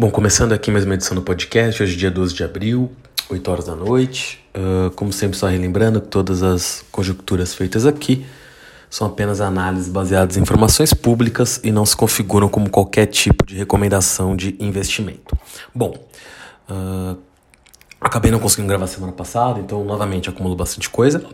[0.00, 2.92] Bom, começando aqui mais uma edição do podcast, hoje é dia 12 de abril,
[3.28, 4.38] 8 horas da noite.
[4.56, 8.24] Uh, como sempre, só relembrando que todas as conjecturas feitas aqui
[8.88, 13.56] são apenas análises baseadas em informações públicas e não se configuram como qualquer tipo de
[13.56, 15.36] recomendação de investimento.
[15.74, 15.96] Bom,
[16.70, 17.18] uh,
[18.00, 21.24] acabei não conseguindo gravar semana passada, então novamente acumulo bastante coisa,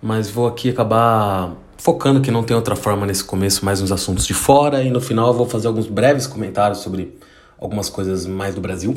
[0.00, 4.24] mas vou aqui acabar focando que não tem outra forma nesse começo, mais uns assuntos
[4.24, 7.18] de fora, e no final eu vou fazer alguns breves comentários sobre
[7.60, 8.96] algumas coisas mais do Brasil,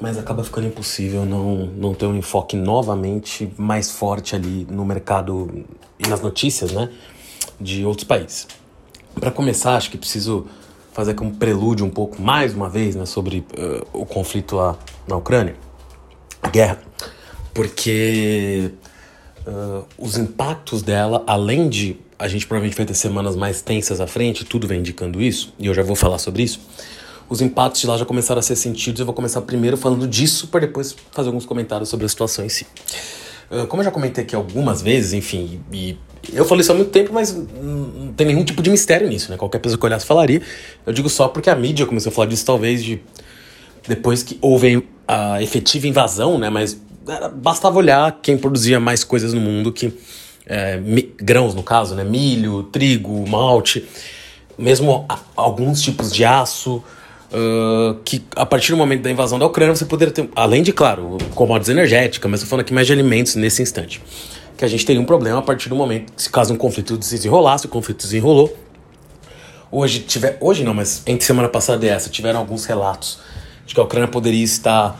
[0.00, 5.64] mas acaba ficando impossível não, não ter um enfoque novamente mais forte ali no mercado
[5.98, 6.90] e nas notícias, né,
[7.60, 8.46] de outros países.
[9.14, 10.46] Para começar, acho que preciso
[10.92, 14.76] fazer como prelúdio um pouco mais uma vez, né, sobre uh, o conflito lá
[15.06, 15.54] na Ucrânia,
[16.42, 16.80] a guerra,
[17.54, 18.72] porque
[19.46, 24.06] uh, os impactos dela, além de a gente provavelmente vai ter semanas mais tensas à
[24.06, 26.60] frente, tudo vem indicando isso, e eu já vou falar sobre isso
[27.28, 29.00] os impactos de lá já começaram a ser sentidos.
[29.00, 32.48] Eu vou começar primeiro falando disso, para depois fazer alguns comentários sobre a situação em
[32.48, 32.66] si.
[33.50, 35.96] Uh, como eu já comentei aqui algumas vezes, enfim, e,
[36.32, 39.36] eu falei isso há muito tempo, mas não tem nenhum tipo de mistério nisso, né?
[39.36, 40.42] Qualquer pessoa que olhasse falaria.
[40.84, 43.00] Eu digo só porque a mídia começou a falar disso, talvez, de
[43.86, 46.50] depois que houve a efetiva invasão, né?
[46.50, 46.80] Mas
[47.34, 49.92] bastava olhar quem produzia mais coisas no mundo que.
[50.48, 52.04] É, mi, grãos, no caso, né?
[52.04, 53.84] Milho, trigo, malte,
[54.58, 56.82] mesmo alguns tipos de aço.
[57.26, 60.72] Uh, que a partir do momento da invasão da Ucrânia você poderia ter, além de,
[60.72, 64.00] claro, commodities energéticas, mas estou falando aqui mais de alimentos nesse instante,
[64.56, 67.16] que a gente teria um problema a partir do momento, se caso um conflito se
[67.16, 68.56] desenrolasse, o conflito desenrolou.
[69.72, 73.18] Hoje, tiver, hoje não, mas entre semana passada e essa, tiveram alguns relatos
[73.66, 74.96] de que a Ucrânia poderia estar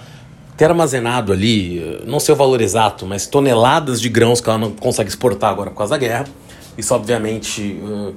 [0.57, 4.71] ter armazenado ali, não sei o valor exato, mas toneladas de grãos que ela não
[4.73, 6.25] consegue exportar agora por causa da guerra.
[6.79, 8.15] Isso, obviamente, uh,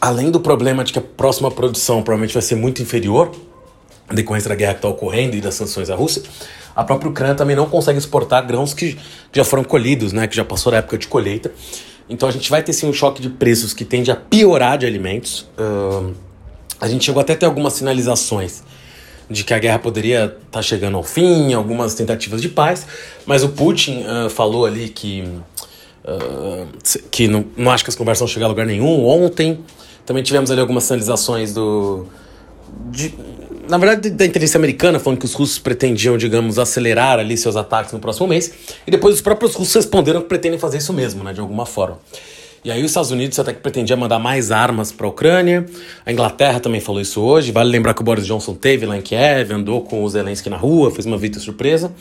[0.00, 3.30] além do problema de que a próxima produção provavelmente vai ser muito inferior,
[4.12, 6.22] decorrência da guerra que está ocorrendo e das sanções à Rússia,
[6.74, 8.96] a própria Ucrânia também não consegue exportar grãos que
[9.32, 11.52] já foram colhidos, né, que já passou da época de colheita.
[12.08, 14.86] Então a gente vai ter sim um choque de preços que tende a piorar de
[14.86, 15.46] alimentos.
[15.58, 16.14] Uh,
[16.80, 18.62] a gente chegou até a ter algumas sinalizações
[19.28, 22.86] de que a guerra poderia estar tá chegando ao fim, algumas tentativas de paz,
[23.26, 25.28] mas o Putin uh, falou ali que
[26.04, 26.66] ah,
[27.10, 29.06] que não, não acho que as conversas vão chegar a lugar nenhum.
[29.06, 29.58] Ontem
[30.06, 32.06] também tivemos ali algumas sinalizações do.
[32.90, 33.14] De,
[33.68, 37.92] na verdade, da inteligência americana, falando que os russos pretendiam, digamos, acelerar ali seus ataques
[37.92, 38.50] no próximo mês.
[38.86, 41.98] E depois os próprios russos responderam que pretendem fazer isso mesmo, né, de alguma forma.
[42.64, 45.66] E aí os Estados Unidos até que pretendia mandar mais armas para a Ucrânia.
[46.04, 47.52] A Inglaterra também falou isso hoje.
[47.52, 50.56] Vale lembrar que o Boris Johnson teve lá em Kiev, andou com o Zelensky na
[50.56, 51.92] rua, fez uma visita surpresa.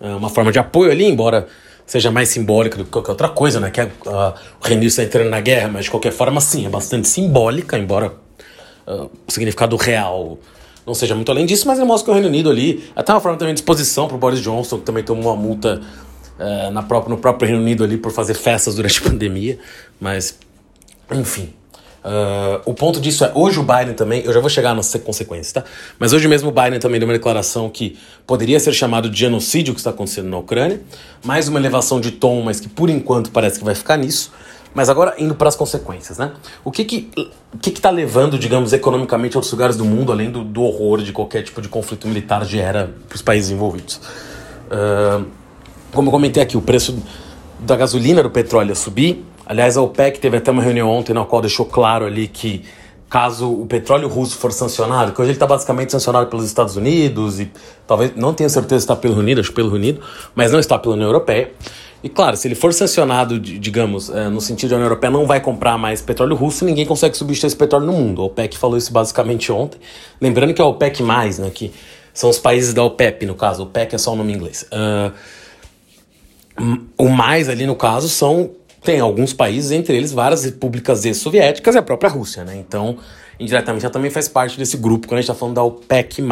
[0.00, 1.48] Ah, uma forma de apoio ali, embora
[1.86, 3.70] seja mais simbólica do que qualquer outra coisa, né?
[3.70, 6.66] Que a, a, o Reino Unido está entrando na guerra, mas de qualquer forma, sim,
[6.66, 8.12] é bastante simbólica, embora
[8.86, 10.38] uh, o significado real
[10.86, 13.20] não seja muito além disso, mas ele mostra que o Reino Unido ali, até uma
[13.20, 15.80] forma também de disposição para o Boris Johnson, que também tomou uma multa
[16.38, 19.58] uh, na própria, no próprio Reino Unido ali por fazer festas durante a pandemia,
[20.00, 20.38] mas
[21.10, 21.54] enfim.
[22.04, 25.52] Uh, o ponto disso é, hoje o Biden também, eu já vou chegar nas consequências,
[25.52, 25.64] tá?
[25.98, 29.72] Mas hoje mesmo o Biden também deu uma declaração que poderia ser chamado de genocídio
[29.72, 30.82] o que está acontecendo na Ucrânia,
[31.24, 34.30] mais uma elevação de tom, mas que por enquanto parece que vai ficar nisso.
[34.74, 36.32] Mas agora indo para as consequências, né?
[36.62, 37.08] O que que,
[37.54, 40.62] o que que tá levando, digamos, economicamente a outros lugares do mundo, além do, do
[40.62, 44.00] horror de qualquer tipo de conflito militar gera para os países envolvidos?
[44.66, 45.24] Uh,
[45.92, 46.98] como eu comentei aqui, o preço
[47.60, 51.24] da gasolina, do petróleo ia subir, Aliás, a OPEC teve até uma reunião ontem na
[51.24, 52.64] qual deixou claro ali que
[53.14, 57.38] caso o petróleo russo for sancionado, que hoje ele está basicamente sancionado pelos Estados Unidos
[57.38, 57.48] e
[57.86, 60.00] talvez, não tenho certeza se está pelo Unido, acho pelo Reino Unido,
[60.34, 61.52] mas não está pela União Europeia.
[62.02, 65.26] E claro, se ele for sancionado, digamos, é, no sentido de a União Europeia não
[65.26, 68.20] vai comprar mais petróleo russo, ninguém consegue substituir esse petróleo no mundo.
[68.20, 69.78] A OPEC falou isso basicamente ontem.
[70.20, 71.72] Lembrando que a OPEC, né, que
[72.12, 74.68] são os países da OPEP, no caso, OPEC é só o nome em inglês.
[74.70, 75.12] Uh,
[76.98, 78.50] o mais ali, no caso, são
[78.84, 82.54] tem alguns países, entre eles várias repúblicas ex-soviéticas e a própria Rússia, né?
[82.56, 82.98] Então,
[83.40, 86.22] indiretamente, ela também faz parte desse grupo quando a gente está falando da OPEC+,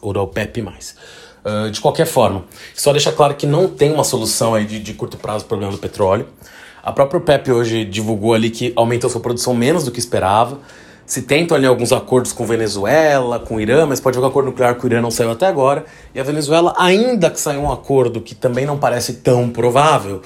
[0.00, 0.62] ou da OPEP+.
[0.62, 2.44] Uh, de qualquer forma,
[2.74, 5.48] só deixa claro que não tem uma solução aí de, de curto prazo para o
[5.48, 6.26] problema do petróleo.
[6.82, 10.58] A própria OPEP hoje divulgou ali que aumentou sua produção menos do que esperava.
[11.04, 14.86] Se tentam ali alguns acordos com Venezuela, com Irã, mas pode jogar acordo nuclear com
[14.86, 15.84] o Irã não saiu até agora.
[16.14, 20.22] E a Venezuela, ainda que saiu um acordo que também não parece tão provável,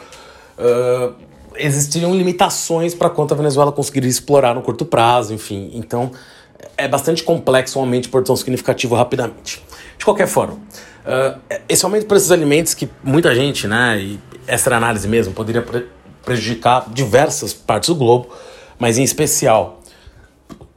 [0.59, 1.15] uh,
[1.57, 5.71] existiriam limitações para quanto a Venezuela conseguiria explorar no curto prazo, enfim.
[5.75, 6.11] Então,
[6.77, 9.63] é bastante complexo um aumento de produção significativo rapidamente.
[9.99, 14.75] De qualquer forma, uh, esse aumento preços dos alimentos que muita gente, né, e essa
[14.75, 15.87] análise mesmo, poderia pre
[16.25, 18.29] prejudicar diversas partes do globo,
[18.79, 19.81] mas em especial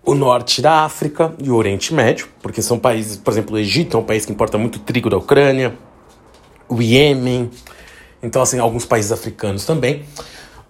[0.04, 3.96] o norte da África e o Oriente Médio, porque são países, por exemplo, o Egito
[3.96, 5.76] é um país que importa muito trigo da Ucrânia,
[6.68, 7.52] o Iêmen,
[8.24, 10.04] então assim, alguns países africanos também.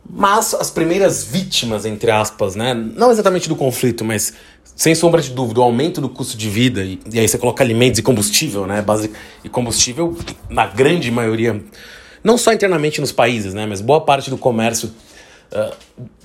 [0.08, 4.34] Mas as primeiras vítimas, entre aspas, né, não exatamente do conflito, mas
[4.76, 7.64] sem sombra de dúvida, o aumento do custo de vida, e, e aí você coloca
[7.64, 9.12] alimentos e combustível, né, base,
[9.44, 10.16] e combustível,
[10.50, 11.64] na grande maioria,
[12.24, 14.92] não só internamente nos países, né, mas boa parte do comércio
[15.52, 15.74] uh,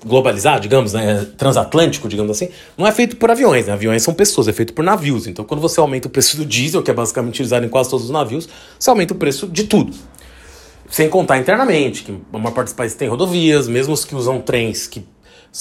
[0.04, 3.72] globalizado, digamos, né, transatlântico, digamos assim, não é feito por aviões, né?
[3.72, 5.26] aviões são pessoas, é feito por navios.
[5.26, 8.06] Então, quando você aumenta o preço do diesel, que é basicamente utilizado em quase todos
[8.06, 8.48] os navios,
[8.78, 9.92] você aumenta o preço de tudo.
[10.90, 14.40] Sem contar internamente, que a maior parte dos países tem rodovias, mesmo os que usam
[14.40, 15.06] trens, que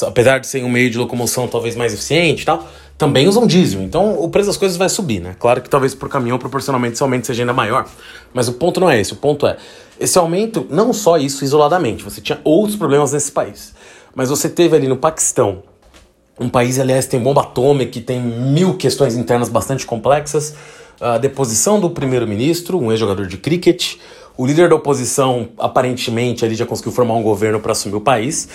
[0.02, 2.68] apesar de ser um meio de locomoção talvez mais eficiente e tal,
[2.98, 3.82] também usam diesel.
[3.82, 5.36] Então o preço das coisas vai subir, né?
[5.40, 7.88] Claro que talvez por caminhão proporcionalmente esse aumento seja ainda maior.
[8.34, 9.14] Mas o ponto não é esse.
[9.14, 9.58] O ponto é,
[10.00, 13.74] esse aumento, não só isso isoladamente, você tinha outros problemas nesse país.
[14.16, 15.64] Mas você teve ali no Paquistão,
[16.40, 20.56] um país, aliás, tem bomba atômica, que tem mil questões internas bastante complexas,
[21.00, 23.96] a deposição do primeiro-ministro, um ex-jogador de cricket,
[24.40, 28.48] o líder da oposição, aparentemente, ali já conseguiu formar um governo para assumir o país,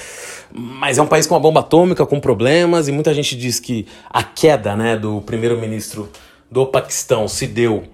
[0.51, 3.87] mas é um país com uma bomba atômica, com problemas, e muita gente diz que
[4.09, 6.09] a queda né, do primeiro-ministro
[6.51, 7.85] do Paquistão se deu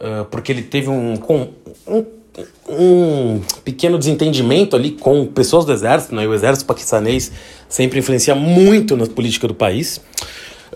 [0.00, 1.14] uh, porque ele teve um,
[1.86, 2.04] um,
[2.68, 7.30] um, pequeno desentendimento ali com pessoas do exército, né, e o exército paquistanês
[7.68, 10.00] sempre influencia muito na política do país.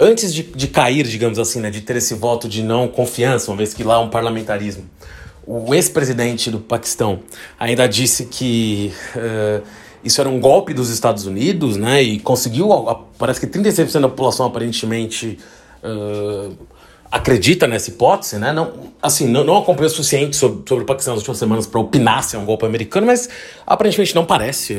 [0.01, 3.57] Antes de, de cair, digamos assim, né, de ter esse voto de não confiança, uma
[3.57, 4.85] vez que lá é um parlamentarismo,
[5.47, 7.21] o ex-presidente do Paquistão
[7.59, 9.63] ainda disse que uh,
[10.03, 12.03] isso era um golpe dos Estados Unidos, né?
[12.03, 12.69] E conseguiu,
[13.19, 15.39] parece que 36% da população aparentemente
[15.83, 16.57] uh,
[17.11, 18.53] acredita nessa hipótese, né?
[18.53, 21.81] Não, assim, não, não acompanhou o suficiente sobre, sobre o Paquistão nas últimas semanas para
[21.81, 23.29] opinar se é um golpe americano, mas
[23.67, 24.77] aparentemente não parece.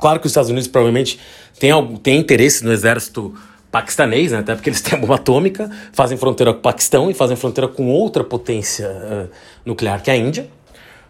[0.00, 1.20] Claro que os Estados Unidos provavelmente
[1.58, 3.34] tem, tem interesse no exército
[3.70, 4.38] paquistanês, né?
[4.38, 7.88] até porque eles têm bomba atômica, fazem fronteira com o Paquistão e fazem fronteira com
[7.88, 9.28] outra potência uh,
[9.64, 10.48] nuclear que é a Índia,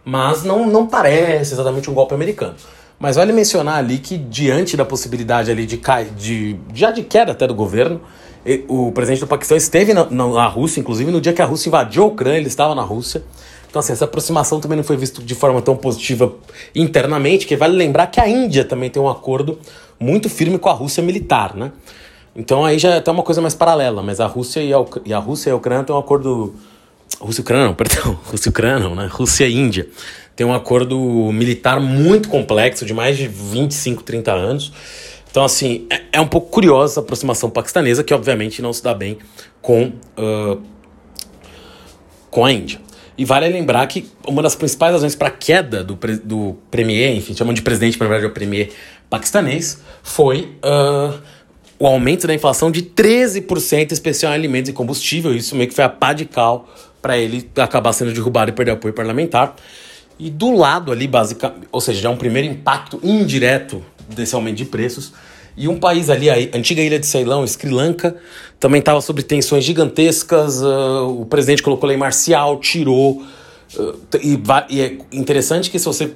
[0.04, 2.54] mas não, não parece exatamente um golpe americano.
[2.98, 5.80] Mas vale mencionar ali que diante da possibilidade ali de,
[6.16, 8.00] de já de queda até do governo,
[8.68, 12.02] o presidente do Paquistão esteve na, na, Rússia, inclusive no dia que a Rússia invadiu
[12.04, 13.22] a Ucrânia, ele estava na Rússia.
[13.68, 16.34] Então, assim, essa aproximação também não foi vista de forma tão positiva
[16.74, 19.58] internamente, que vale lembrar que a Índia também tem um acordo
[19.98, 21.70] muito firme com a Rússia militar, né?
[22.34, 25.12] Então aí já é até uma coisa mais paralela, mas a Rússia e a, e
[25.12, 26.54] a Rússia e a Ucrânia têm um acordo.
[27.20, 28.18] Rússia e Ucrânia, não, perdão.
[28.24, 29.08] Rússia e Ucrânia, não, né?
[29.10, 29.88] Rússia e Índia.
[30.36, 30.98] Tem um acordo
[31.32, 34.72] militar muito complexo, de mais de 25, 30 anos.
[35.30, 38.94] Então, assim, é, é um pouco curiosa essa aproximação paquistanesa, que obviamente não se dá
[38.94, 39.18] bem
[39.60, 40.60] com, uh,
[42.30, 42.80] com a Índia.
[43.18, 47.34] E vale lembrar que uma das principais razões para a queda do, do premier, enfim,
[47.34, 48.70] chamam de presidente, na verdade é o premier
[49.10, 50.56] paquistanês, foi.
[50.64, 51.20] Uh,
[51.80, 55.34] o aumento da inflação de 13%, especial em alimentos e combustível.
[55.34, 56.68] Isso meio que foi a pá de cal
[57.00, 59.56] para ele acabar sendo derrubado e perder apoio parlamentar.
[60.18, 64.56] E do lado ali, basicamente, ou seja, já é um primeiro impacto indireto desse aumento
[64.56, 65.14] de preços.
[65.56, 68.14] E um país ali, a antiga ilha de Ceilão, Sri Lanka,
[68.58, 70.60] também estava sob tensões gigantescas.
[70.60, 73.22] Uh, o presidente colocou lei marcial, tirou.
[73.74, 74.38] Uh, e,
[74.68, 76.12] e, é interessante que se você.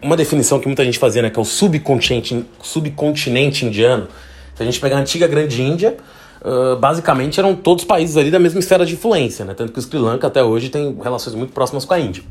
[0.00, 4.08] Uma definição que muita gente fazia, né, que é o subcontinente, subcontinente indiano,
[4.54, 5.96] se a gente pegar a antiga Grande Índia,
[6.42, 9.54] uh, basicamente eram todos países ali da mesma esfera de influência, né?
[9.54, 12.22] Tanto que o Sri Lanka até hoje tem relações muito próximas com a Índia,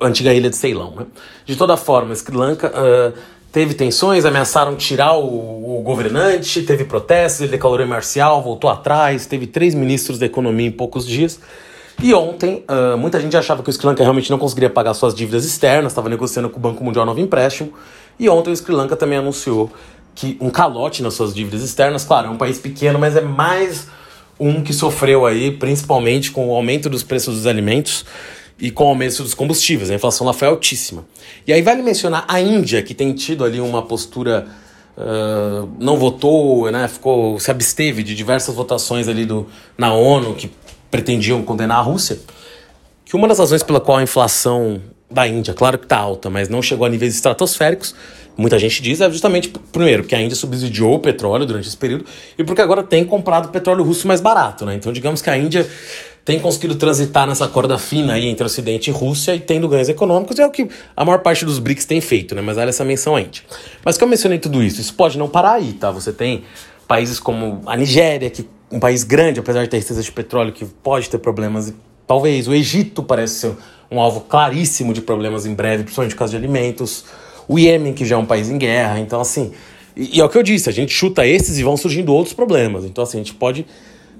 [0.00, 0.94] a antiga ilha de Ceilão.
[0.96, 1.06] Né?
[1.44, 3.18] De toda forma, o Sri Lanka uh,
[3.52, 9.46] teve tensões, ameaçaram tirar o, o, governante, teve protestos, ele declarou marcial, voltou atrás, teve
[9.46, 11.38] três ministros da economia em poucos dias.
[12.02, 15.14] E ontem, uh, muita gente achava que o Sri Lanka realmente não conseguiria pagar suas
[15.14, 17.72] dívidas externas, estava negociando com o Banco Mundial novo empréstimo.
[18.18, 19.70] E ontem o Sri Lanka também anunciou
[20.14, 22.04] que um calote nas suas dívidas externas.
[22.04, 23.88] Claro, é um país pequeno, mas é mais
[24.38, 28.04] um que sofreu aí, principalmente com o aumento dos preços dos alimentos
[28.58, 29.90] e com o aumento dos combustíveis.
[29.90, 31.04] A inflação lá foi altíssima.
[31.46, 34.46] E aí vale mencionar a Índia, que tem tido ali uma postura.
[34.96, 40.48] Uh, não votou, né, ficou, se absteve de diversas votações ali do, na ONU que
[40.88, 42.20] pretendiam condenar a Rússia,
[43.04, 44.80] que uma das razões pela qual a inflação
[45.10, 47.92] da Índia, claro que está alta, mas não chegou a níveis estratosféricos,
[48.36, 52.04] muita gente diz, é justamente, primeiro, porque a Índia subsidiou o petróleo durante esse período
[52.38, 54.74] e porque agora tem comprado petróleo russo mais barato, né?
[54.74, 55.68] Então, digamos que a Índia
[56.24, 60.38] tem conseguido transitar nessa corda fina aí entre Ocidente e Rússia e tendo ganhos econômicos,
[60.38, 62.40] é o que a maior parte dos BRICS tem feito, né?
[62.40, 63.42] Mas olha essa menção à Índia.
[63.84, 65.90] Mas que eu mencionei tudo isso, isso pode não parar aí, tá?
[65.90, 66.44] Você tem
[66.88, 70.64] países como a Nigéria, que um país grande, apesar de ter riqueza de petróleo, que
[70.64, 71.72] pode ter problemas,
[72.06, 73.56] talvez o Egito parece ser
[73.90, 77.04] um alvo claríssimo de problemas em breve, principalmente por causa de alimentos
[77.48, 78.98] o Iêmen, que já é um país em guerra.
[79.00, 79.52] Então, assim,
[79.96, 82.34] E, e é o que eu disse, a gente chuta esses e vão surgindo outros
[82.34, 82.84] problemas.
[82.84, 83.64] Então, assim, a gente pode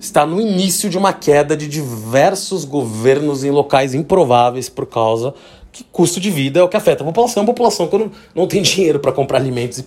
[0.01, 5.35] estar no início de uma queda de diversos governos em locais improváveis por causa
[5.73, 7.43] que custo de vida é o que afeta a população.
[7.43, 9.85] A população, quando não tem dinheiro para comprar alimentos e,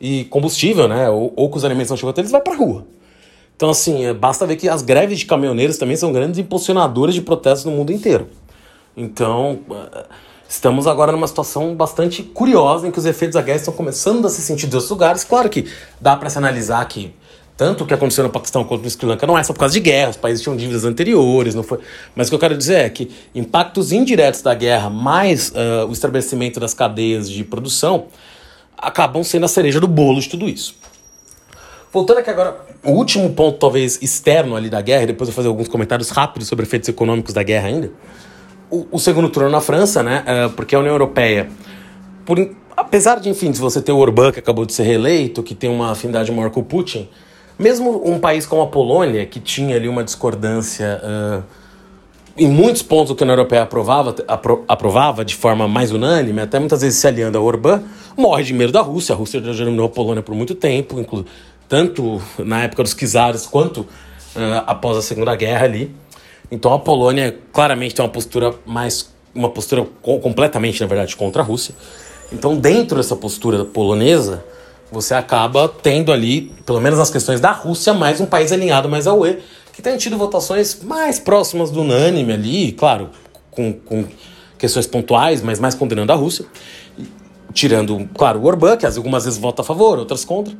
[0.00, 2.86] e, combustível, né, ou, ou que os alimentos não chegam até eles, vai para rua.
[3.54, 7.20] Então, assim, é, basta ver que as greves de caminhoneiros também são grandes impulsionadores de
[7.20, 8.28] protestos no mundo inteiro.
[8.96, 10.04] Então, é,
[10.48, 14.30] estamos agora numa situação bastante curiosa em que os efeitos da guerra estão começando a
[14.30, 15.24] se sentir outros lugares.
[15.24, 15.66] Claro que
[16.00, 17.14] dá para se analisar que
[17.56, 19.72] tanto o que aconteceu no Paquistão quanto no Sri Lanka não é só por causa
[19.72, 21.78] de guerra, os países tinham dívidas anteriores, não foi.
[22.14, 25.92] Mas o que eu quero dizer é que impactos indiretos da guerra, mais uh, o
[25.92, 28.08] estabelecimento das cadeias de produção,
[28.76, 30.76] acabam sendo a cereja do bolo de tudo isso.
[31.90, 35.36] Voltando aqui agora, o último ponto, talvez externo ali da guerra, e depois eu vou
[35.36, 37.90] fazer alguns comentários rápidos sobre efeitos econômicos da guerra ainda.
[38.70, 40.24] O, o segundo turno na França, né?
[40.26, 41.48] Uh, porque a União Europeia,
[42.24, 42.38] por,
[42.76, 45.70] apesar de, enfim, de você ter o Orbán, que acabou de ser reeleito, que tem
[45.70, 47.08] uma afinidade maior com o Putin,
[47.58, 51.42] mesmo um país como a Polônia, que tinha ali uma discordância uh,
[52.36, 56.58] em muitos pontos que a União Europeia aprovava, apro aprovava de forma mais unânime, até
[56.58, 57.82] muitas vezes se aliando a Orbán,
[58.16, 59.14] morre de medo da Rússia.
[59.14, 61.24] A Rússia já dominou a Polônia por muito tempo,
[61.68, 63.88] tanto na época dos czares quanto uh,
[64.66, 65.94] após a Segunda Guerra ali.
[66.50, 71.42] Então a Polônia claramente tem uma postura mais uma postura co completamente, na verdade, contra
[71.42, 71.74] a Rússia.
[72.32, 74.42] Então, dentro dessa postura polonesa,
[74.90, 79.06] você acaba tendo ali, pelo menos nas questões da Rússia, mais um país alinhado mais
[79.06, 79.38] ao UE,
[79.72, 83.10] que tem tido votações mais próximas do unânime ali, claro,
[83.50, 84.06] com, com
[84.58, 86.46] questões pontuais, mas mais condenando a Rússia.
[87.52, 90.54] Tirando, claro, o Orbán, que algumas vezes vota a favor, outras contra.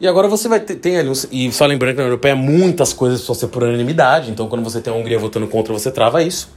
[0.00, 2.92] E agora você vai ter tem ali, um, e só lembrando que na Europeia muitas
[2.92, 6.22] coisas precisam ser por unanimidade, então quando você tem a Hungria votando contra, você trava
[6.22, 6.48] isso.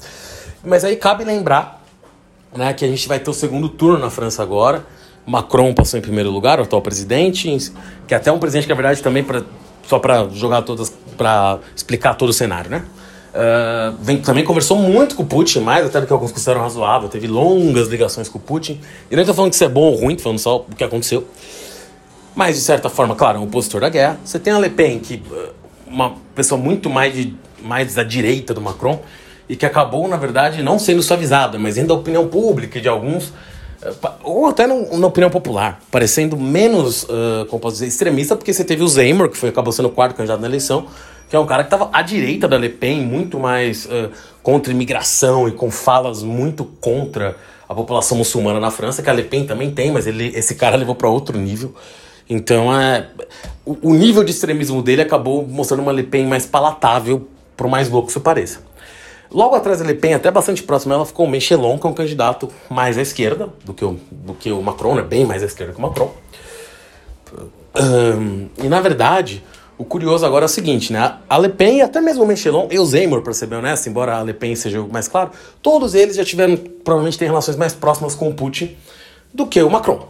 [0.63, 1.83] Mas aí cabe lembrar
[2.55, 4.85] né, que a gente vai ter o segundo turno na França agora.
[5.25, 7.73] Macron passou em primeiro lugar, o atual presidente,
[8.07, 9.43] que é até um presidente que, na verdade, também pra,
[9.87, 12.83] só para jogar todas, para explicar todo o cenário, né?
[13.33, 17.07] Uh, vem, também conversou muito com o Putin, mais até do que alguns consideram razoável,
[17.07, 18.81] teve longas ligações com o Putin.
[19.09, 20.83] E não estou falando que isso é bom ou ruim, tô falando só o que
[20.83, 21.25] aconteceu.
[22.35, 24.19] Mas, de certa forma, claro, é um opositor da guerra.
[24.23, 25.49] Você tem a Le Pen, que uh,
[25.85, 29.01] uma pessoa muito mais, de, mais da direita do Macron,
[29.49, 33.27] e que acabou, na verdade, não sendo suavizada, mas indo da opinião pública de alguns,
[33.27, 38.53] uh, ou até no, na opinião popular, parecendo menos, uh, como posso dizer, extremista, porque
[38.53, 40.87] você teve o Zemmour, que foi, acabou sendo o quarto candidato na eleição,
[41.29, 44.09] que é um cara que estava à direita da Le Pen, muito mais uh,
[44.41, 47.35] contra imigração e com falas muito contra
[47.67, 50.75] a população muçulmana na França, que a Le Pen também tem, mas ele, esse cara
[50.75, 51.73] levou para outro nível.
[52.33, 53.07] Então, é,
[53.65, 58.07] o, nível de extremismo dele acabou mostrando uma Le Pen mais palatável, por mais louco
[58.07, 58.61] que isso pareça.
[59.29, 61.93] Logo atrás da Le Pen, até bastante próximo, ela ficou o Mechelon, que é um
[61.93, 65.01] candidato mais à esquerda do que o, do que o Macron, né?
[65.01, 66.09] bem mais à esquerda que o Macron.
[67.75, 69.43] Um, e na verdade,
[69.77, 71.17] o curioso agora é o seguinte, né?
[71.27, 73.89] A Le Pen e até mesmo o Mechelon e o Zemmour, para ser bem honesto,
[73.89, 77.57] embora a Le Pen seja o mais claro, todos eles já tiveram, provavelmente têm relações
[77.57, 78.77] mais próximas com o Putin
[79.33, 80.07] do que o Macron.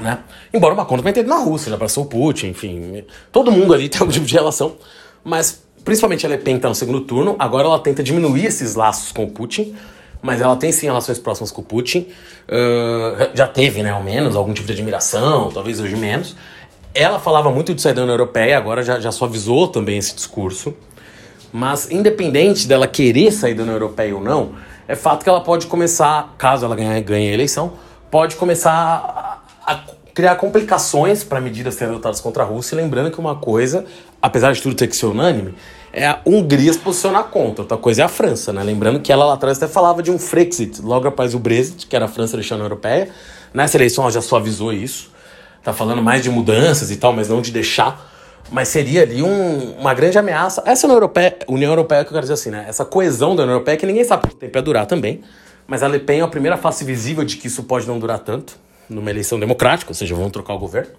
[0.00, 0.18] Né?
[0.52, 3.04] Embora o Macron também tenha ido na Rússia, já passou o Putin, enfim.
[3.30, 4.76] Todo mundo ali tem algum tipo de relação.
[5.22, 7.36] Mas, principalmente a Le Pen está no segundo turno.
[7.38, 9.74] Agora ela tenta diminuir esses laços com o Putin.
[10.22, 12.06] Mas ela tem sim relações próximas com o Putin.
[12.48, 16.36] Uh, já teve, né, ao menos, algum tipo de admiração, talvez hoje menos.
[16.94, 20.74] Ela falava muito de sair da União Europeia, agora já, já suavizou também esse discurso.
[21.52, 24.52] Mas, independente dela querer sair da União Europeia ou não,
[24.86, 27.72] é fato que ela pode começar, caso ela ganhe, ganhe a eleição,
[28.10, 29.29] pode começar
[29.70, 33.84] a criar complicações para medidas serem adotadas contra a Rússia, lembrando que uma coisa,
[34.20, 35.54] apesar de tudo ter que ser unânime,
[35.92, 38.62] é a Hungria se posicionar contra, outra coisa é a França, né?
[38.62, 41.96] Lembrando que ela lá atrás até falava de um Frexit, logo após o Brexit, que
[41.96, 43.08] era a França deixando a Europeia.
[43.54, 45.10] Nessa eleição ela já suavizou isso,
[45.62, 48.08] tá falando mais de mudanças e tal, mas não de deixar.
[48.52, 50.62] Mas seria ali um, uma grande ameaça.
[50.66, 52.64] Essa União Europeia, União Europeia que eu quero dizer assim, né?
[52.68, 55.22] Essa coesão da União Europeia que ninguém sabe quanto tempo ia durar também.
[55.68, 58.18] Mas a Le Pen é a primeira face visível de que isso pode não durar
[58.18, 58.58] tanto
[58.90, 60.90] numa eleição democrática, ou seja, vão trocar o governo.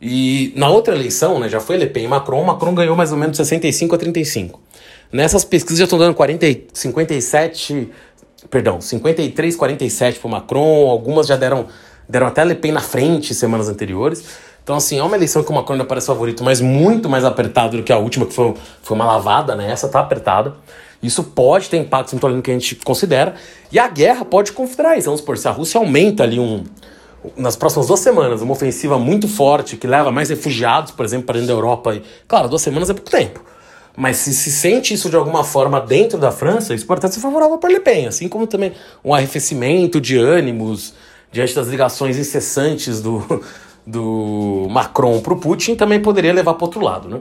[0.00, 3.18] E na outra eleição, né, já foi Le Pen e Macron, Macron ganhou mais ou
[3.18, 4.60] menos 65 a 35.
[5.10, 7.88] Nessas pesquisas já estão dando 40, 57,
[8.50, 11.66] perdão, 53, 47 para Macron, algumas já deram,
[12.08, 14.24] deram até Le Pen na frente semanas anteriores.
[14.62, 17.76] Então, assim, é uma eleição que o Macron ainda parece favorito, mas muito mais apertado
[17.76, 19.70] do que a última, que foi, foi uma lavada, né?
[19.70, 20.54] Essa tá apertada.
[21.02, 23.34] Isso pode ter impactos no que a gente considera.
[23.70, 25.04] E a guerra pode configurar isso.
[25.04, 26.64] Vamos supor, se a Rússia aumenta ali um,
[27.36, 31.34] nas próximas duas semanas, uma ofensiva muito forte que leva mais refugiados, por exemplo, para
[31.34, 31.94] dentro da Europa.
[31.94, 33.42] E, claro, duas semanas é pouco tempo.
[33.96, 37.20] Mas se se sente isso de alguma forma dentro da França, isso pode até ser
[37.20, 38.72] favorável para Le Pen, assim como também
[39.04, 40.94] um arrefecimento de ânimos
[41.30, 43.42] diante das ligações incessantes do,
[43.86, 47.20] do Macron para o Putin também poderia levar para outro lado, né?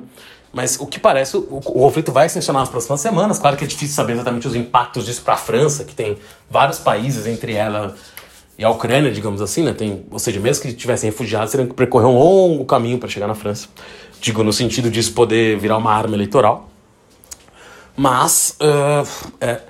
[0.52, 3.40] Mas o que parece, o, o conflito vai se nas próximas semanas.
[3.40, 6.16] Claro que é difícil saber exatamente os impactos disso para a França, que tem
[6.48, 7.96] vários países, entre ela
[8.64, 9.74] a Ucrânia, digamos assim, né?
[9.74, 13.28] Tem, ou seja, mesmo que tivessem refugiados, teriam que percorrer um longo caminho para chegar
[13.28, 13.68] na França.
[14.22, 16.70] Digo, no sentido disso poder virar uma arma eleitoral.
[17.96, 19.08] Mas uh,
[19.40, 19.62] é,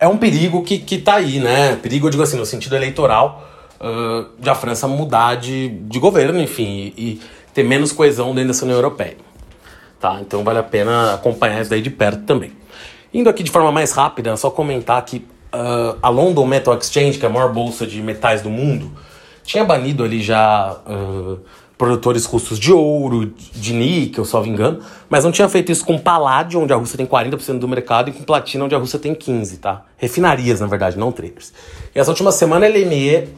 [0.00, 1.76] é, um perigo que, que tá aí, né?
[1.76, 3.48] Perigo, eu digo assim, no sentido eleitoral,
[3.80, 7.20] uh, de a França mudar de, de governo, enfim, e, e
[7.52, 9.16] ter menos coesão dentro dessa União Europeia.
[10.00, 10.18] Tá?
[10.20, 12.52] Então vale a pena acompanhar isso daí de perto também.
[13.14, 17.24] Indo aqui de forma mais rápida, só comentar que uh, a London Metal Exchange, que
[17.24, 18.90] é a maior bolsa de metais do mundo,
[19.44, 21.38] tinha banido ali já uh,
[21.76, 24.80] produtores russos de ouro, de níquel, salvo engano,
[25.10, 28.12] mas não tinha feito isso com paládio, onde a Rússia tem 40% do mercado, e
[28.12, 29.82] com platina, onde a Rússia tem 15%, tá?
[29.96, 31.52] Refinarias, na verdade, não traders.
[31.94, 33.28] E essa última semana a LME,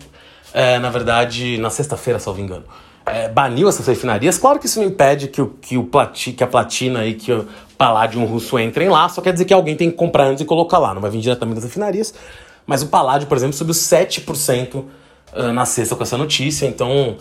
[0.53, 2.65] é, na verdade, na sexta-feira, salvo engano,
[3.07, 4.39] é, baniu essas refinarias.
[4.39, 7.33] Claro que isso não impede que, o, que, o plati, que a platina e que
[7.33, 7.47] o
[7.85, 10.79] paládio russo entrem lá, só quer dizer que alguém tem que comprar antes e colocar
[10.79, 12.15] lá, não vai vir diretamente das refinarias.
[12.67, 14.85] Mas o paládio, por exemplo, subiu 7%
[15.35, 17.17] ah, na sexta com essa notícia, então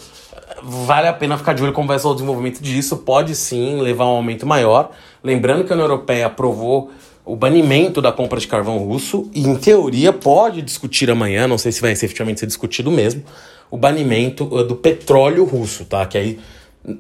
[0.64, 2.96] vale a pena ficar de olho como vai ser o desenvolvimento disso.
[2.96, 4.92] Pode sim levar a um aumento maior.
[5.22, 6.92] Lembrando que a União Europeia aprovou
[7.26, 11.74] o banimento da compra de carvão russo e, em teoria, pode discutir amanhã, não sei
[11.74, 13.22] se vai efetivamente ser discutido mesmo,
[13.70, 16.06] o banimento uh, do petróleo russo, tá?
[16.06, 16.40] Que aí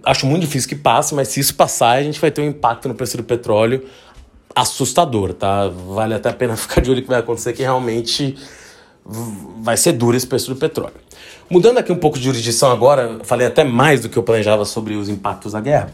[0.03, 2.87] acho muito difícil que passe, mas se isso passar, a gente vai ter um impacto
[2.87, 3.83] no preço do petróleo
[4.55, 5.67] assustador, tá?
[5.67, 8.35] Vale até a pena ficar de olho que vai acontecer, que realmente
[9.61, 10.95] vai ser duro esse preço do petróleo.
[11.49, 14.95] Mudando aqui um pouco de jurisdição agora, falei até mais do que eu planejava sobre
[14.95, 15.93] os impactos da guerra.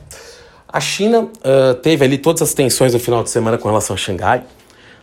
[0.72, 3.98] A China uh, teve ali todas as tensões no final de semana com relação a
[3.98, 4.44] Xangai.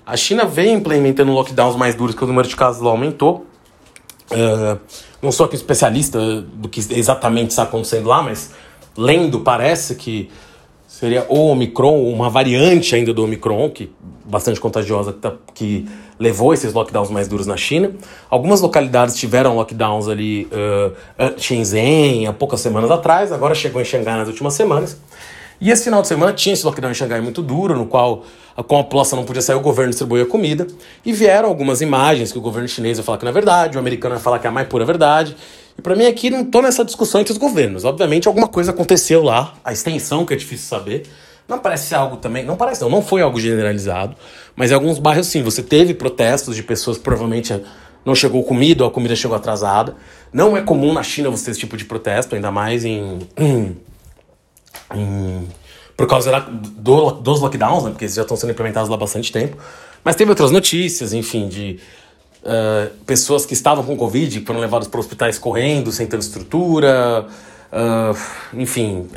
[0.06, 3.44] A China vem implementando lockdowns mais duros que o número de casos lá aumentou.
[4.30, 4.78] Uh,
[5.20, 8.52] não sou aqui especialista do que exatamente está acontecendo lá, mas
[8.96, 10.30] lendo, parece que
[10.86, 13.92] seria o Omicron, uma variante ainda do Omicron, que
[14.24, 15.86] bastante contagiosa, que, tá, que
[16.18, 17.92] levou esses lockdowns mais duros na China.
[18.30, 24.16] Algumas localidades tiveram lockdowns ali, uh, Shenzhen, há poucas semanas atrás, agora chegou em Xangai
[24.16, 24.98] nas últimas semanas.
[25.60, 28.24] E esse final de semana tinha esse lockdown em Xangai muito duro, no qual,
[28.66, 30.66] com a população não podia sair, o governo distribuía comida.
[31.04, 33.80] E vieram algumas imagens que o governo chinês ia falar que não é verdade, o
[33.80, 35.34] americano ia falar que é a mais pura verdade.
[35.78, 37.84] E para mim aqui não tô nessa discussão entre os governos.
[37.84, 41.04] Obviamente alguma coisa aconteceu lá, a extensão que é difícil saber.
[41.48, 44.16] Não parece algo também, não parece não, não foi algo generalizado,
[44.56, 47.62] mas em alguns bairros sim, você teve protestos de pessoas que provavelmente
[48.04, 49.94] não chegou comida ou a comida chegou atrasada.
[50.32, 53.18] Não é comum na China você ter esse tipo de protesto, ainda mais em
[54.94, 55.48] em,
[55.96, 58.98] por causa da, do, dos lockdowns, né, porque eles já estão sendo implementados lá há
[58.98, 59.56] bastante tempo.
[60.04, 61.80] Mas teve outras notícias, enfim, de
[62.46, 67.26] uh, pessoas que estavam com Covid, que foram levadas para hospitais correndo, sem ter estrutura,
[67.72, 68.18] uh,
[68.54, 69.08] enfim,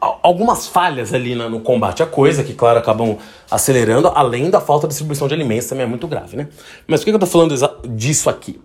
[0.00, 3.18] algumas falhas ali no combate à coisa, que, claro, acabam
[3.50, 6.48] acelerando, além da falta de distribuição de alimentos, também é muito grave, né?
[6.86, 7.54] Mas por que eu estou falando
[7.88, 8.60] disso aqui?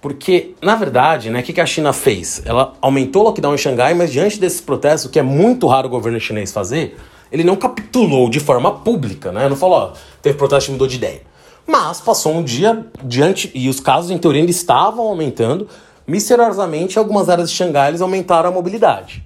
[0.00, 2.42] Porque, na verdade, né, o que a China fez?
[2.44, 5.90] Ela aumentou o lockdown em Xangai, mas diante desses protestos, que é muito raro o
[5.90, 6.96] governo chinês fazer,
[7.30, 9.48] ele não capitulou de forma pública, né?
[9.48, 11.22] Não falou, ó, teve protesto e mudou de ideia.
[11.66, 15.68] Mas passou um dia diante, e os casos, em teoria, ainda estavam aumentando.
[16.06, 19.24] Misteriosamente, algumas áreas de Xangai aumentaram a mobilidade.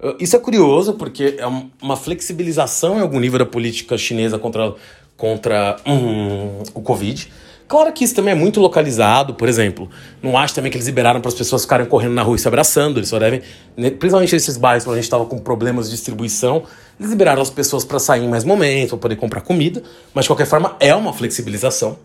[0.00, 1.46] Uh, isso é curioso, porque é
[1.82, 4.74] uma flexibilização em algum nível da política chinesa contra,
[5.16, 7.30] contra hum, o Covid.
[7.68, 9.90] Claro que isso também é muito localizado, por exemplo.
[10.22, 12.48] Não acho também que eles liberaram para as pessoas ficarem correndo na rua e se
[12.48, 12.98] abraçando.
[12.98, 13.42] Eles só devem,
[13.76, 16.62] né, principalmente nesses bairros onde a gente estava com problemas de distribuição,
[16.98, 19.82] eles liberaram as pessoas para sair em mais momentos, para poder comprar comida.
[20.14, 21.98] Mas de qualquer forma, é uma flexibilização.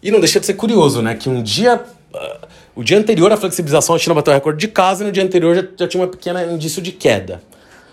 [0.00, 1.16] E não deixa de ser curioso, né?
[1.16, 1.82] Que um dia.
[2.14, 2.46] Uh,
[2.76, 5.56] o dia anterior à flexibilização, a China bateu recorde de casa e no dia anterior
[5.56, 7.42] já, já tinha uma pequena indício de queda.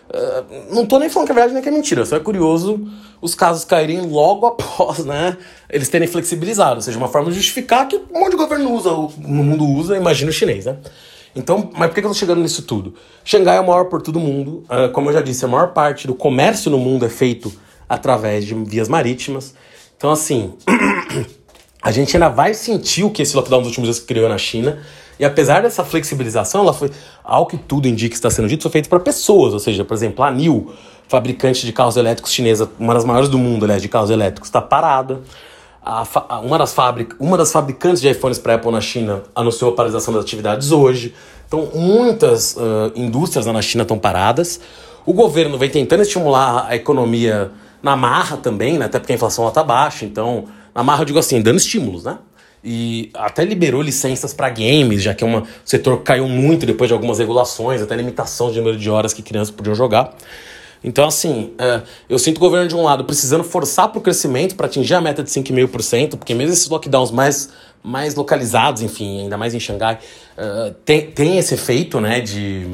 [0.10, 2.88] Uh, não tô nem falando que é verdade nem que é mentira, só é curioso
[3.22, 5.38] os casos caírem logo após, né?
[5.70, 8.90] Eles terem flexibilizado, ou seja, uma forma de justificar que um monte de governo usa,
[8.90, 10.78] no mundo usa, imagina o chinês, né?
[11.36, 12.96] Então, mas por que eu tô chegando nisso tudo?
[13.24, 16.08] Xangai é o maior porto do mundo, uh, como eu já disse, a maior parte
[16.08, 17.54] do comércio no mundo é feito
[17.88, 19.54] através de vias marítimas.
[19.98, 20.54] Então, assim,
[21.82, 24.80] a gente ainda vai sentir o que esse lockdown dos últimos dias criou na China.
[25.20, 26.92] E apesar dessa flexibilização, ela foi,
[27.24, 29.54] ao que tudo indica que está sendo dito, foi feito para pessoas.
[29.54, 30.72] Ou seja, por exemplo, a NIO,
[31.08, 34.62] fabricante de carros elétricos chinesa, uma das maiores do mundo, aliás, de carros elétricos, está
[34.62, 35.22] parada.
[35.84, 39.76] A, uma, das fabric, uma das fabricantes de iPhones para Apple na China anunciou a
[39.76, 41.16] paralisação das atividades hoje.
[41.48, 44.60] Então, muitas uh, indústrias na China estão paradas.
[45.06, 47.52] O governo vem tentando estimular a economia
[47.82, 48.86] na marra também, né?
[48.86, 50.04] até porque a inflação está baixa.
[50.04, 52.18] Então, na marra eu digo assim, dando estímulos, né?
[52.64, 56.88] E até liberou licenças para games, já que é uma, o setor caiu muito depois
[56.88, 60.16] de algumas regulações, até limitação de número de horas que crianças podiam jogar.
[60.84, 64.56] Então, assim, é, eu sinto o governo, de um lado, precisando forçar para o crescimento
[64.56, 67.50] para atingir a meta de 5,5%, porque mesmo esses lockdowns mais,
[67.84, 70.00] mais localizados, enfim, ainda mais em Xangai,
[70.38, 72.68] uh, tem, tem esse efeito né, de,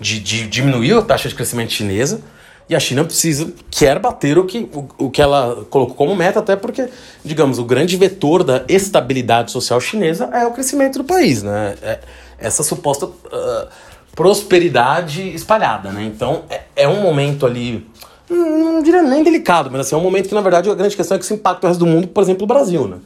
[0.00, 2.20] de, de diminuir a taxa de crescimento chinesa.
[2.68, 6.40] E a China precisa, quer bater o que, o, o que ela colocou como meta,
[6.40, 6.88] até porque,
[7.22, 11.76] digamos, o grande vetor da estabilidade social chinesa é o crescimento do país, né?
[11.82, 12.00] É
[12.38, 13.68] essa suposta uh,
[14.14, 16.04] prosperidade espalhada, né?
[16.04, 17.86] Então é, é, um momento ali,
[18.28, 21.16] não diria nem delicado, mas assim, é um momento que, na verdade, a grande questão
[21.16, 22.96] é que isso impacta o resto do mundo, por exemplo, o Brasil, né?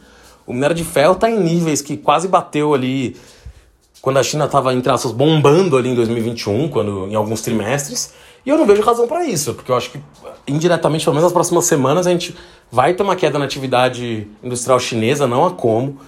[0.47, 3.17] O minério de ferro está em níveis que quase bateu ali
[4.01, 8.13] quando a China estava, entre aspas, bombando ali em 2021, quando, em alguns trimestres.
[8.47, 10.01] E eu não vejo razão para isso, porque eu acho que
[10.47, 12.35] indiretamente, pelo menos nas próximas semanas, a gente
[12.71, 15.99] vai ter uma queda na atividade industrial chinesa, não há como.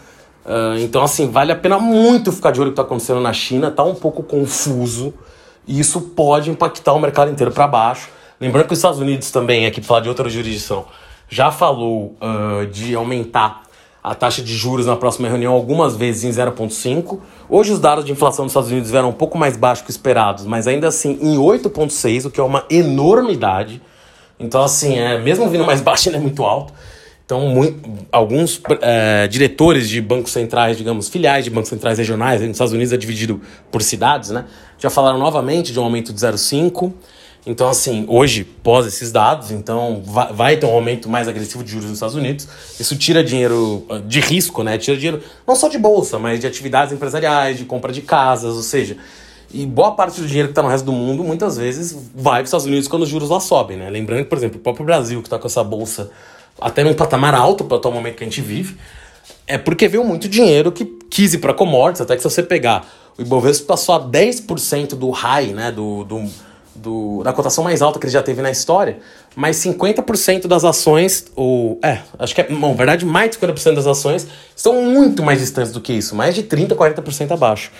[0.44, 3.32] Uh, então, assim, vale a pena muito ficar de olho no que está acontecendo na
[3.32, 5.12] China, tá um pouco confuso,
[5.66, 8.08] e isso pode impactar o mercado inteiro para baixo.
[8.40, 10.86] Lembrando que os Estados Unidos também, aqui para falar de outra jurisdição,
[11.28, 13.62] já falou uh, de aumentar
[14.02, 17.18] a taxa de juros na próxima reunião algumas vezes em 0,5.
[17.48, 20.44] Hoje os dados de inflação dos Estados Unidos vieram um pouco mais baixos que esperados,
[20.46, 23.82] mas ainda assim em 8,6, o que é uma enormidade.
[24.38, 26.72] Então, assim, é, mesmo vindo mais baixo, ainda é muito alto.
[27.26, 27.78] Então, muito,
[28.10, 32.92] alguns é, diretores de bancos centrais, digamos, filiais de bancos centrais regionais, nos Estados Unidos
[32.92, 34.46] é dividido por cidades, né?
[34.78, 36.92] Já falaram novamente de um aumento de 0,5.
[37.46, 41.86] Então, assim, hoje, pós esses dados, então vai, ter um aumento mais agressivo de juros
[41.86, 42.46] nos Estados Unidos.
[42.78, 44.76] Isso tira dinheiro ah, de risco, né?
[44.76, 48.62] Tira dinheiro não só de bolsa, mas de atividades empresariais, de compra de casas, ou
[48.62, 48.96] seja,
[49.52, 52.42] e boa parte do dinheiro que está no resto do mundo, muitas vezes, vai para
[52.42, 53.88] os Estados Unidos quando os juros lá sobem, né?
[53.88, 56.10] Lembrando que, por exemplo, o próprio Brasil, que está com essa bolsa
[56.60, 58.76] até num patamar alto para o atual momento que a gente vive,
[59.46, 62.86] é porque veio muito dinheiro que quis ir para commodities, até que se você pegar
[63.18, 66.24] o Ibovespa passou a 10% do high, né, do, do
[66.74, 68.98] do, da cotação mais alta que ele já teve na história,
[69.34, 73.74] mas 50% das ações, ou é, acho que é, bom, na verdade, mais de 50%
[73.74, 77.70] das ações estão muito mais distantes do que isso, mais de 30%, 40% abaixo.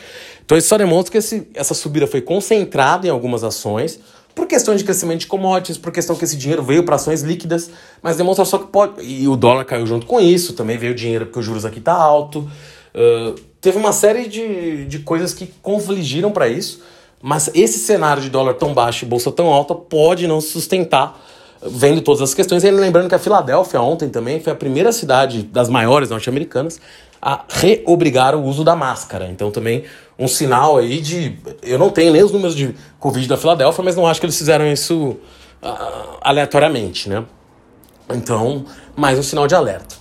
[0.45, 4.01] Então isso só demonstra que esse, essa subida foi concentrada em algumas ações,
[4.35, 7.71] por questão de crescimento de commodities, por questão que esse dinheiro veio para ações líquidas,
[8.03, 9.03] mas demonstra só que pode.
[9.05, 11.93] E o dólar caiu junto com isso, também veio dinheiro porque os juros aqui tá
[11.93, 12.51] alto.
[12.95, 16.83] Uh, teve uma série de, de coisas que confligiram para isso.
[17.23, 21.21] Mas esse cenário de dólar tão baixo e bolsa tão alta pode não se sustentar
[21.63, 22.65] vendo todas as questões.
[22.65, 26.81] E lembrando que a Filadélfia ontem também foi a primeira cidade das maiores norte-americanas
[27.21, 29.29] a reobrigar o uso da máscara.
[29.29, 29.85] Então também
[30.19, 31.39] um sinal aí de...
[31.63, 34.39] Eu não tenho nem os números de Covid da Filadélfia, mas não acho que eles
[34.39, 35.17] fizeram isso
[35.63, 37.25] uh, aleatoriamente, né?
[38.09, 38.65] Então,
[38.97, 39.95] mais um sinal de alerta.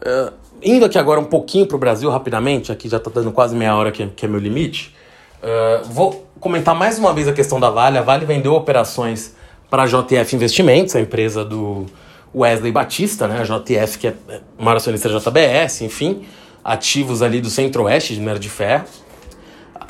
[0.00, 3.54] Uh, indo aqui agora um pouquinho para o Brasil rapidamente, aqui já está dando quase
[3.54, 4.94] meia hora que, que é meu limite.
[5.42, 7.98] Uh, vou comentar mais uma vez a questão da Vale.
[7.98, 9.34] A Vale vendeu operações
[9.70, 11.86] para a JTF Investimentos, a empresa do
[12.34, 13.40] Wesley Batista, né?
[13.40, 14.14] A JTF, que é
[14.58, 16.26] uma acionista da JBS, enfim,
[16.62, 18.84] ativos ali do centro-oeste de minério de ferro.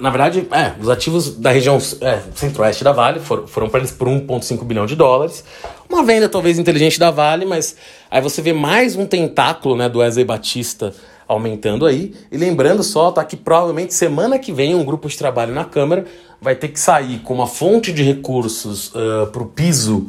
[0.01, 3.91] Na verdade, é, os ativos da região é, centro-oeste da Vale foram, foram para eles
[3.91, 5.45] por 1,5 bilhão de dólares.
[5.89, 7.77] Uma venda talvez inteligente da Vale, mas
[8.11, 10.95] aí você vê mais um tentáculo né, do Wesley Batista
[11.31, 12.13] aumentando aí.
[12.31, 16.05] E lembrando só, tá que provavelmente semana que vem um grupo de trabalho na Câmara
[16.41, 20.09] vai ter que sair com uma fonte de recursos uh, para o piso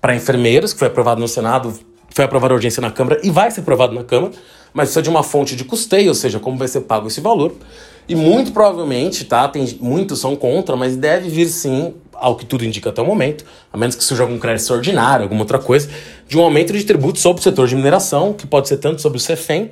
[0.00, 1.72] para enfermeiros, que foi aprovado no Senado,
[2.10, 4.32] foi aprovada a urgência na Câmara e vai ser aprovado na Câmara,
[4.72, 7.52] mas precisa de uma fonte de custeio, ou seja, como vai ser pago esse valor.
[8.08, 9.46] E muito provavelmente, tá?
[9.46, 13.44] Tem, muitos são contra, mas deve vir sim, ao que tudo indica até o momento,
[13.72, 15.88] a menos que surja algum crédito ordinário, alguma outra coisa,
[16.26, 19.18] de um aumento de tributos sobre o setor de mineração, que pode ser tanto sobre
[19.18, 19.70] o CEFEM,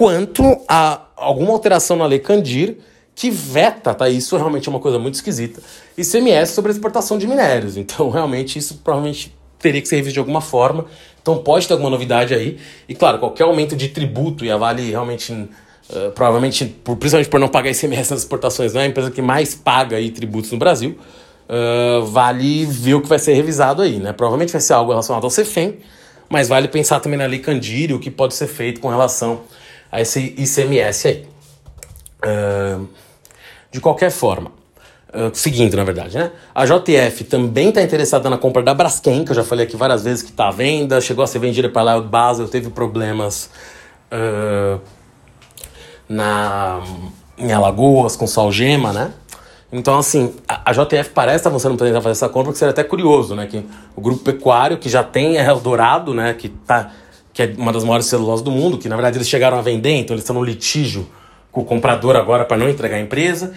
[0.00, 2.78] quanto a alguma alteração na lei Candir
[3.14, 4.08] que veta, tá?
[4.08, 5.60] Isso realmente é uma coisa muito esquisita.
[5.94, 7.76] E CMS sobre a exportação de minérios.
[7.76, 10.86] Então, realmente, isso provavelmente teria que ser revisto de alguma forma.
[11.20, 12.56] Então, pode ter alguma novidade aí.
[12.88, 17.38] E, claro, qualquer aumento de tributo, e a Vale realmente, uh, provavelmente, por, principalmente por
[17.38, 20.96] não pagar ICMS nas exportações, é a empresa que mais paga aí tributos no Brasil.
[21.46, 24.14] Uh, vale ver o que vai ser revisado aí, né?
[24.14, 25.76] Provavelmente vai ser algo relacionado ao CEFEM,
[26.26, 29.42] mas vale pensar também na Lei Candir, o que pode ser feito com relação
[29.90, 31.26] a esse ICMS aí.
[32.24, 32.86] Uh,
[33.72, 34.52] de qualquer forma,
[35.14, 36.30] uh, seguindo na verdade, né?
[36.54, 40.04] A JF também está interessada na compra da Braskem, que eu já falei aqui várias
[40.04, 43.50] vezes que está à venda, chegou a ser vendida para lá o Basel, teve problemas
[44.12, 44.80] uh,
[46.08, 46.82] na,
[47.38, 49.12] em Alagoas com salgema, né?
[49.72, 52.72] Então, assim, a, a JF parece estar avançando para tentar fazer essa compra, que seria
[52.72, 53.46] até curioso, né?
[53.46, 56.34] Que o grupo pecuário, que já tem Eldorado, né?
[56.34, 56.90] Que tá
[57.40, 59.94] que é uma das maiores celulosas do mundo, que na verdade eles chegaram a vender,
[59.94, 61.08] então eles estão no litígio
[61.50, 63.52] com o comprador agora para não entregar a empresa,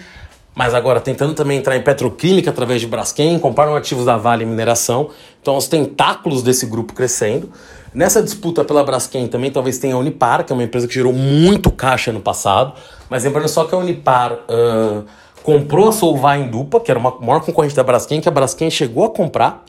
[0.54, 5.10] mas agora tentando também entrar em petroquímica através de Braskem, compraram ativos da Vale Mineração,
[5.42, 7.50] então os tentáculos desse grupo crescendo.
[7.92, 11.12] Nessa disputa pela Braskem também talvez tenha a Unipar, que é uma empresa que gerou
[11.12, 12.72] muito caixa no passado,
[13.10, 15.04] mas lembrando só que a Unipar uh,
[15.42, 18.70] comprou a Solvay em Dupa, que era uma maior concorrente da Braskem, que a Braskem
[18.70, 19.64] chegou a comprar,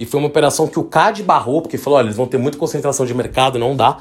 [0.00, 2.56] e foi uma operação que o CAD barrou, porque falou, olha, eles vão ter muita
[2.56, 3.98] concentração de mercado, não dá.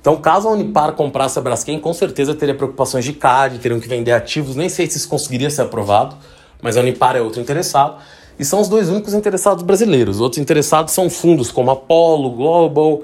[0.00, 3.88] Então, caso a Unipar comprasse a Braskem, com certeza teria preocupações de CAD, teriam que
[3.88, 6.16] vender ativos, nem sei se isso conseguiria ser aprovado,
[6.62, 8.00] mas a Unipar é outro interessado.
[8.38, 10.20] E são os dois únicos interessados brasileiros.
[10.20, 13.02] Outros interessados são fundos como Apollo, Global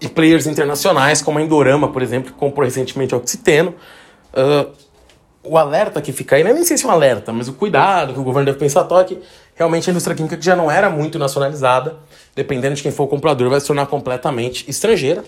[0.00, 3.72] e players internacionais, como a Indorama, por exemplo, que comprou recentemente a Oxiteno.
[4.34, 4.72] Uh,
[5.44, 7.52] o alerta que fica aí, não é nem sei se é um alerta, mas o
[7.52, 9.18] cuidado que o governo deve pensar é que
[9.56, 11.96] realmente a indústria química que já não era muito nacionalizada,
[12.34, 15.24] dependendo de quem for o comprador, vai se tornar completamente estrangeira.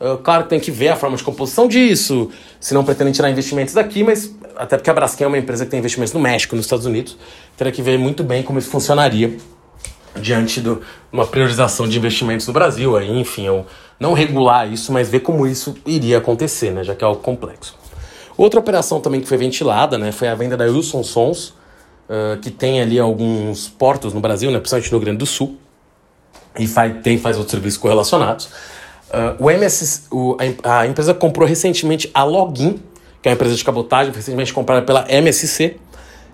[0.00, 3.30] Uh, claro que tem que ver a forma de composição disso, se não pretendem tirar
[3.30, 6.56] investimentos daqui, mas até porque a Braskem é uma empresa que tem investimentos no México,
[6.56, 7.16] nos Estados Unidos,
[7.56, 9.36] teria que ver muito bem como isso funcionaria
[10.14, 10.76] diante de
[11.12, 13.46] uma priorização de investimentos no Brasil, aí, enfim,
[13.98, 17.74] não regular isso, mas ver como isso iria acontecer, né, já que é algo complexo.
[18.36, 21.54] Outra operação também que foi ventilada, né, foi a venda da Wilson Sons,
[22.40, 25.58] que tem ali alguns portos no Brasil, né, principalmente no Rio Grande do Sul,
[26.58, 28.48] e faz, tem, faz outros serviços correlacionados.
[29.08, 32.82] Uh, o MS, o, a, a, empresa comprou recentemente a Login,
[33.22, 35.76] que é uma empresa de cabotagem, recentemente comprada pela MSC,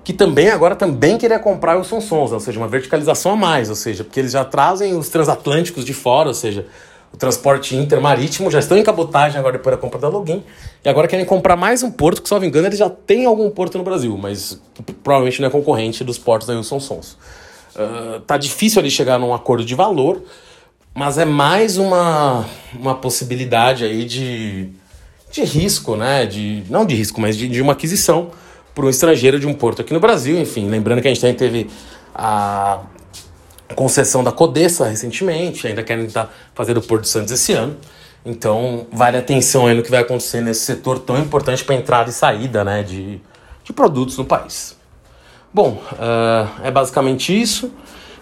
[0.05, 3.77] que também agora também queria comprar o Sonsons, ou seja, uma verticalização a mais, ou
[3.77, 6.67] seja, porque eles já trazem os transatlânticos de fora, ou seja,
[7.13, 10.43] o transporte intermarítimo, já estão em cabotagem agora depois da compra da Login,
[10.85, 13.25] e agora querem comprar mais um porto, que se não me engano eles já têm
[13.25, 14.61] algum porto no Brasil, mas
[15.03, 17.16] provavelmente não é concorrente dos portos da Wilson Sons.
[17.75, 20.23] Uh, tá difícil ali chegar num acordo de valor,
[20.95, 24.68] mas é mais uma, uma possibilidade aí de,
[25.31, 26.27] de risco, né?
[26.27, 28.31] De, não de risco, mas de, de uma aquisição
[28.75, 30.38] para um estrangeiro de um porto aqui no Brasil.
[30.38, 31.71] Enfim, lembrando que a gente também teve
[32.14, 32.81] a
[33.75, 37.77] concessão da Codessa recentemente, ainda querem estar fazendo o Porto Santos esse ano.
[38.25, 42.13] Então, vale atenção aí no que vai acontecer nesse setor tão importante para entrada e
[42.13, 43.21] saída né, de,
[43.65, 44.77] de produtos no país.
[45.53, 47.71] Bom, uh, é basicamente isso.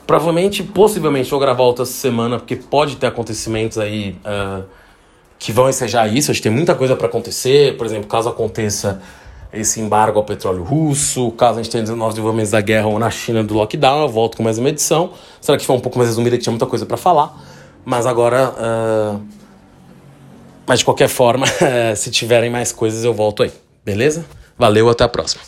[0.06, 4.64] Provavelmente, possivelmente, vou gravar outra semana, porque pode ter acontecimentos aí uh,
[5.38, 6.30] que vão ensejar isso.
[6.30, 7.76] Acho que tem muita coisa para acontecer.
[7.76, 9.00] Por exemplo, caso aconteça
[9.52, 13.10] esse embargo ao petróleo russo, caso a gente tenha novos desenvolvimentos da guerra ou na
[13.10, 15.10] China do lockdown, eu volto com mais uma edição.
[15.40, 17.36] Será que foi um pouco mais resumida, que tinha muita coisa para falar.
[17.84, 18.54] Mas agora.
[18.56, 19.39] Uh...
[20.66, 21.46] Mas de qualquer forma,
[21.96, 23.52] se tiverem mais coisas, eu volto aí.
[23.84, 24.24] Beleza?
[24.58, 25.42] Valeu, até a próxima.